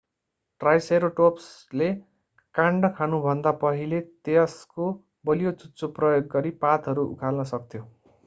ट्राइसेराटोप्सले 0.61 1.89
काण्ड 2.55 2.87
खानुभन्दा 2.95 3.51
पहिले 3.59 3.99
यसको 4.29 4.87
बलियो 5.25 5.51
चुच्चो 5.59 5.91
प्रयोग 5.99 6.27
गरी 6.31 6.53
पातहरू 6.61 7.05
उखाल्न 7.07 7.47
सक्थ्यो 7.49 7.83